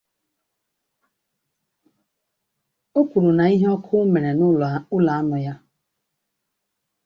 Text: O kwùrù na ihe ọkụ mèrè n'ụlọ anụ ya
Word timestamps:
O 2.97 2.99
kwùrù 3.09 3.29
na 3.37 3.43
ihe 3.55 3.67
ọkụ 3.75 3.95
mèrè 4.13 4.31
n'ụlọ 4.37 4.65
anụ 5.17 5.35
ya 5.45 5.53